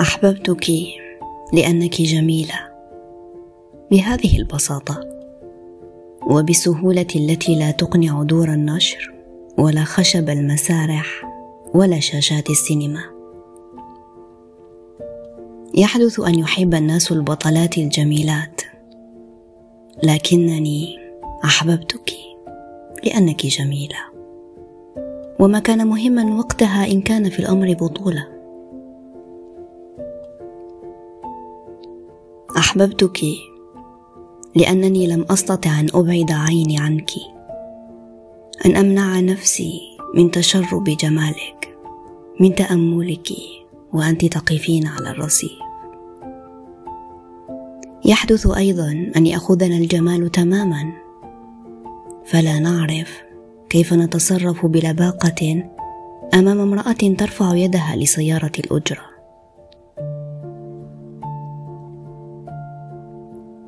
[0.00, 0.70] أحببتك
[1.52, 2.54] لأنك جميلة
[3.90, 5.00] بهذه البساطة
[6.26, 9.12] وبالسهوله التي لا تقنع دور النشر
[9.58, 11.06] ولا خشب المسارح
[11.74, 13.00] ولا شاشات السينما.
[15.74, 18.60] يحدث أن يحب الناس البطلات الجميلات
[20.02, 20.98] لكنني
[21.44, 22.12] أحببتك
[23.04, 23.98] لأنك جميلة.
[25.40, 28.35] وما كان مهما وقتها إن كان في الأمر بطولة.
[32.56, 33.20] أحببتك
[34.54, 37.10] لأنني لم أستطع أن أبعد عيني عنك
[38.66, 39.80] أن أمنع نفسي
[40.14, 41.78] من تشرب جمالك
[42.40, 43.28] من تأملك
[43.92, 45.50] وأنت تقفين على الرصيف.
[48.04, 50.92] يحدث أيضا أن يأخذنا الجمال تماما
[52.24, 53.22] فلا نعرف
[53.70, 55.64] كيف نتصرف بلباقة
[56.34, 59.15] أمام امرأة ترفع يدها لسيارة الأجرة.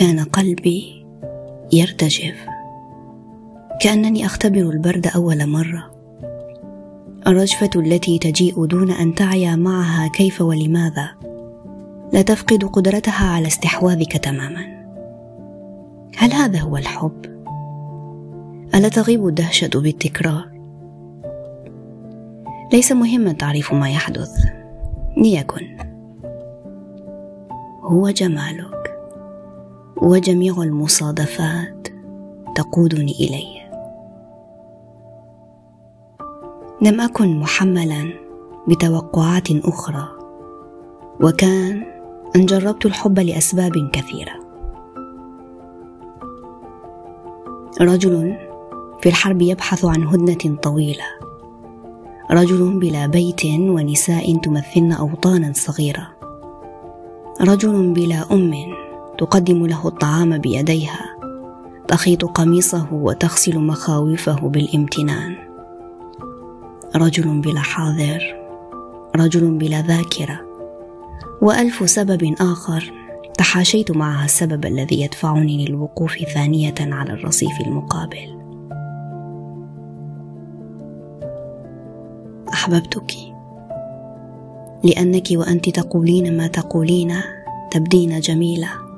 [0.00, 1.06] كان قلبي
[1.72, 2.46] يرتجف.
[3.80, 5.90] كأنني أختبر البرد أول مرة.
[7.26, 11.10] الرجفة التي تجيء دون أن تعي معها كيف ولماذا
[12.12, 14.86] لا تفقد قدرتها على استحواذك تماما.
[16.18, 17.24] هل هذا هو الحب؟
[18.74, 20.50] ألا تغيب الدهشة بالتكرار؟
[22.72, 24.44] ليس مهما تعريف ما يحدث.
[25.16, 25.76] ليكن.
[27.82, 28.79] هو جمالك
[30.02, 31.88] وجميع المصادفات
[32.56, 33.70] تقودني إليه.
[36.82, 38.12] لم أكن محملا
[38.68, 40.08] بتوقعات أخرى
[41.20, 41.82] وكان
[42.36, 44.32] أن جربت الحب لأسباب كثيرة.
[47.80, 48.36] رجل
[49.00, 51.06] في الحرب يبحث عن هدنة طويلة.
[52.30, 56.08] رجل بلا بيت ونساء تمثلن اوطانا صغيرة.
[57.40, 58.89] رجل بلا أم
[59.20, 61.16] تقدم له الطعام بيديها.
[61.88, 65.36] تخيط قميصه وتغسل مخاوفه بالامتنان.
[66.96, 68.36] رجل بلا حاضر
[69.16, 70.40] رجل بلا ذاكرة.
[71.42, 72.92] وألف سبب آخر
[73.38, 78.40] تحاشيت معها السبب الذي يدفعني للوقوف ثانية على الرصيف المقابل.
[82.52, 83.14] أحببتك.
[84.84, 87.14] لأنك وأنت تقولين ما تقولين
[87.70, 88.89] تبدين جميلة.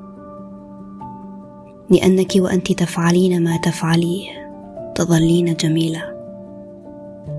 [1.89, 4.43] لأنك وأنت تفعلين ما تفعليه.
[4.95, 6.13] تظلين جميله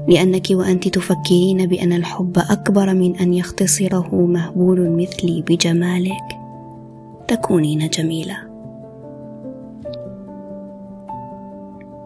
[0.09, 6.39] لأنك وأنت تفكرين بأن الحب أكبر من أن يختصره مهبول مثلي بجمالك.
[7.29, 8.37] تكونين جميله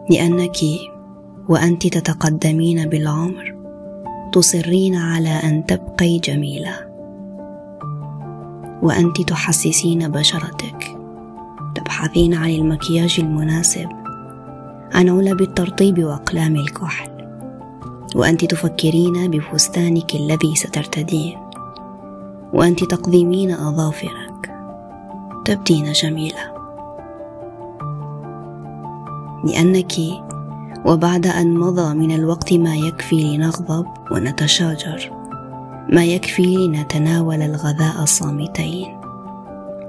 [0.09, 0.57] لأنك
[1.49, 3.55] وأنت تتقدمين بالعمر
[4.33, 6.75] تصرين على أن تبقي جميله
[8.83, 10.98] وأنت تحسسين بشرتك.
[11.79, 13.89] تبحثين عن المكياج المناسب.
[14.93, 17.09] عن علب الترطيب وأقلام الكحل.
[18.15, 21.37] وأنت تفكرين بفستانك الذي سترتدين
[22.53, 24.51] وأنت تقضمين أظافرك.
[25.45, 26.59] تبدين جميلة
[29.43, 29.93] لأنك
[30.85, 35.11] وبعد أن مضى من الوقت ما يكفي لنغضب ونتشاجر.
[35.89, 38.99] ما يكفي لنتناول الغذاء صامتين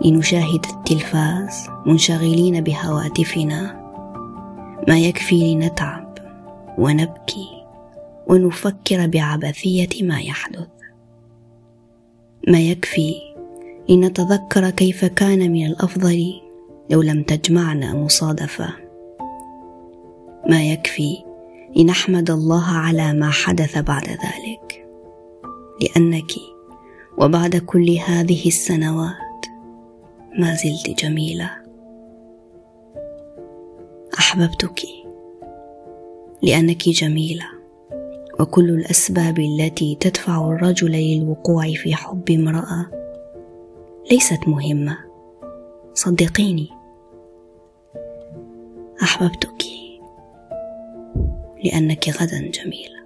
[0.04, 3.80] لنشاهد التلفاز منشغلين بهواتفنا.
[4.88, 6.18] ما يكفي لنتعب
[6.78, 7.48] ونبكي
[8.26, 10.68] ونفكر بعبثية ما يحدث.
[12.48, 13.14] ما يكفي
[13.88, 16.40] لنتذكر كيف كان من الأفضل
[16.90, 18.68] لو لم تجمعنا مصادفة.
[20.48, 21.16] ما يكفي
[21.76, 24.86] لنحمد الله على ما حدث بعد ذلك.
[25.80, 26.32] لأنك
[27.18, 29.29] وبعد كل هذه السنوات
[30.38, 31.50] ما زلت جميلة.
[34.18, 34.80] أحببتك
[36.42, 37.44] لأنك جميلة
[38.40, 42.86] وكل الأسباب التي تدفع الرجل للوقوع في حب امرأة
[44.10, 44.98] ليست مهمة.
[45.94, 46.68] صدقيني.
[49.02, 49.64] أحببتك
[51.64, 52.99] لأنك غدا جميلة.